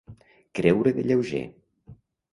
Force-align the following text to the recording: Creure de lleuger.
Creure 0.59 0.95
de 0.97 1.05
lleuger. 1.11 1.43